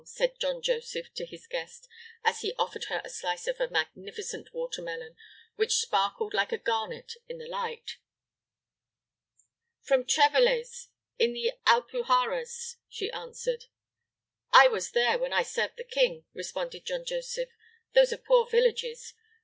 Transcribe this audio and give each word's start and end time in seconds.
said 0.03 0.39
John 0.39 0.63
Joseph 0.63 1.13
to 1.13 1.27
his 1.27 1.45
guest, 1.45 1.87
as 2.23 2.41
he 2.41 2.55
offered 2.57 2.85
her 2.85 3.03
a 3.05 3.09
slice 3.11 3.45
of 3.45 3.59
a 3.59 3.67
magnificent 3.69 4.51
watermelon, 4.51 5.15
which 5.57 5.75
sparkled 5.79 6.33
like 6.33 6.51
a 6.51 6.57
garnet 6.57 7.13
in 7.29 7.37
the 7.37 7.45
light. 7.45 7.97
"From 9.83 10.03
Treveles, 10.03 10.87
in 11.19 11.33
the 11.33 11.51
Alpujarras," 11.67 12.77
she 12.89 13.11
answered. 13.11 13.65
"I 14.51 14.67
was 14.67 14.89
there 14.93 15.19
when 15.19 15.33
I 15.33 15.43
served 15.43 15.77
the 15.77 15.83
king," 15.83 16.25
responded 16.33 16.83
John 16.83 17.05
Joseph. 17.05 17.49
"Those 17.93 18.11
are 18.11 18.17
poor 18.17 18.49
villages. 18.49 19.13